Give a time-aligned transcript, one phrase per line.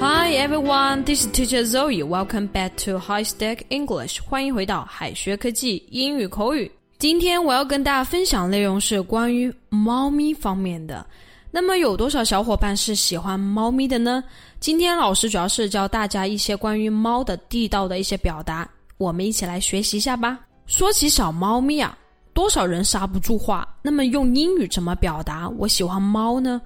[0.00, 2.02] Hi everyone, this is Teacher Zoe.
[2.02, 4.20] Welcome back to High Stack English.
[4.22, 6.70] 欢迎回到海学科技英语口语。
[6.98, 11.06] 今天我要跟大家分享内容是关于猫咪方面的。
[11.50, 14.22] 那么有多少小伙伴是喜欢猫咪的呢？
[14.58, 18.68] 今天老师主要是教大家一些关于猫的地道的一些表达，
[18.98, 20.40] 我们一起来学习一下吧。
[20.66, 21.96] 说起小猫咪啊，
[22.32, 23.68] 多少人刹不住话？
[23.82, 26.60] 那么用英语怎么表达我喜欢猫呢？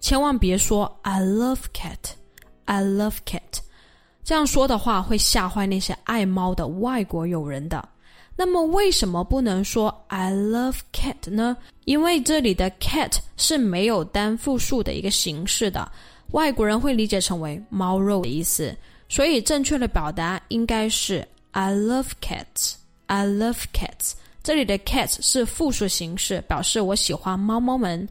[0.00, 1.96] 千万别说 I love cat。
[2.68, 3.60] I love cat，
[4.22, 7.88] 这样说的话会吓坏那些爱猫的外国友人的。
[8.36, 11.56] 那么为什么不能说 I love cat 呢？
[11.86, 15.90] 因为这里的 cat 是没有单复数的一个形式的，
[16.32, 18.76] 外国人会理解成为猫肉的意思。
[19.08, 22.74] 所以正确的表达应该是 I love cats。
[23.06, 24.12] I love cats。
[24.42, 28.06] 这里的 cat 是复数形式，表示我喜欢猫猫们，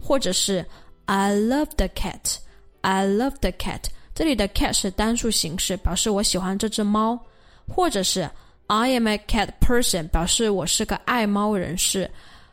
[0.00, 0.66] 或者是
[1.04, 2.38] I love the cat。
[2.84, 3.80] I love the cat。
[4.14, 7.18] 这里的 cat 是单数形式，表示我喜欢这只猫，
[7.66, 8.28] 或者是
[8.66, 12.10] I am a cat person，表示我是个爱猫人士。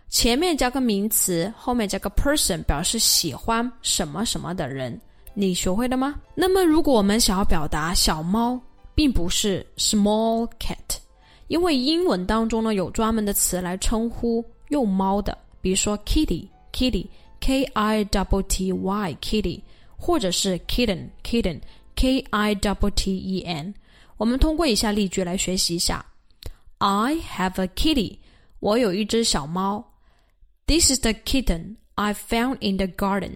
[0.07, 4.99] 前面加个名词，后面加个 person，表示喜欢什么什么的人。
[5.33, 6.15] 你学会了吗？
[6.33, 8.57] 那么，如果我们想要表达小猫，
[8.95, 10.97] 并不是 small cat，
[11.47, 19.61] 因为英文当中呢有专门的词来称呼幼猫的，比如说 kitty，kitty，k i w t y，kitty。
[20.01, 21.61] 或者是 kitten kitten
[21.95, 23.71] k i w t e n，
[24.17, 26.03] 我们通过以下例句来学习一下。
[26.79, 28.17] I have a kitty，
[28.59, 29.93] 我有一只小猫。
[30.65, 33.33] This is the kitten I found in the garden，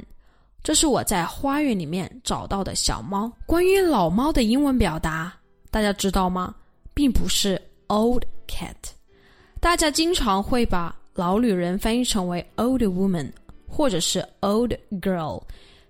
[0.63, 3.31] 这是我在花园里面找到的小猫。
[3.45, 5.31] 关于老猫的英文表达，
[5.69, 6.55] 大家知道吗？
[6.95, 8.73] 并不是 old cat，
[9.59, 13.31] 大家经常会把老女人翻译成为 old woman，
[13.67, 15.43] 或者是 old girl。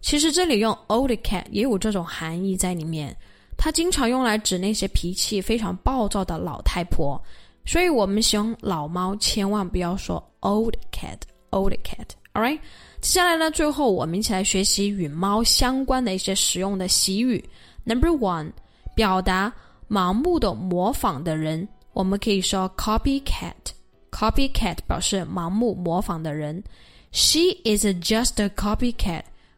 [0.06, 3.18] 其实这里用 old cat 也有这种含义在里面，
[3.58, 7.20] 它经常用来指那些脾气非常暴躁的老太婆，
[7.66, 12.60] 所以我们形容老猫千万不要说 old cat，old cat，all right。
[13.02, 17.44] 接下来呢，最后我们一起来学习与猫相关的一些实用的习语。
[17.84, 18.52] Number one，
[18.94, 19.52] 表达
[19.90, 26.64] 盲目的模仿的人，我们可以说 copycat，copycat 表示盲目模仿的人。
[27.12, 29.24] She is just a copycat。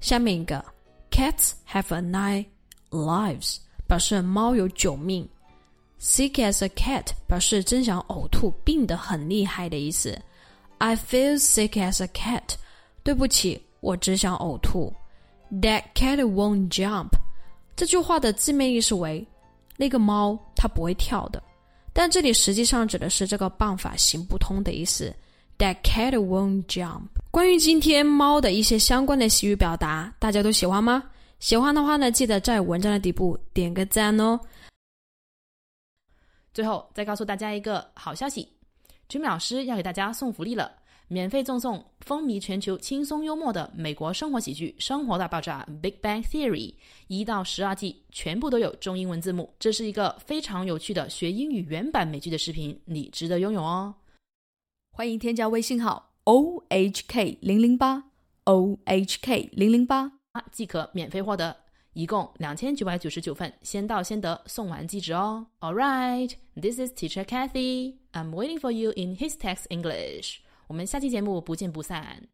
[0.00, 0.64] 下面一个
[1.10, 2.46] ，Cats have a nine
[2.90, 5.28] lives，表示猫有九命。
[5.98, 10.16] Sick as a cat，表示真想呕吐，病得很厉害的意思。
[10.78, 12.56] I feel sick as a cat，
[13.02, 14.92] 对不起，我只想呕吐。
[15.50, 17.12] That cat won't jump，
[17.74, 19.26] 这句话的字面意思为
[19.78, 21.42] 那个猫它不会跳的，
[21.94, 25.14] 但这里实际上指的是这个办法行不通的意思。
[25.58, 27.08] That cat won't jump。
[27.30, 31.02] 关于今天猫的一些相关的习语表达，大家都喜欢吗？
[31.38, 34.38] 喜欢的话呢，记得在文章的底部点个赞哦。
[36.52, 38.46] 最后再告诉大家一个好消息
[39.08, 40.72] ，Jimmy 老师要给大家送福利了，
[41.08, 46.74] 免费赠送风靡全球、轻松幽默的美国生活喜剧《生活大爆炸》（Big Bang Theory）
[47.08, 49.50] 一到十二季，全部都有中英文字幕。
[49.58, 53.94] 这是一个非常有趣的学英语原版美剧的视频，你值得拥有哦。
[54.96, 56.14] 欢迎添加微信号。
[56.24, 58.02] O H K 零零八
[58.44, 60.10] O H K 零零八
[60.50, 61.54] 即可免费获得，
[61.92, 65.48] 一共两千九百九十九份，先到先得，送完即止哦。
[65.60, 67.96] All right, this is Teacher Kathy.
[68.12, 70.38] I'm waiting for you in His Text English.
[70.66, 72.28] 我们下期节目不见不散。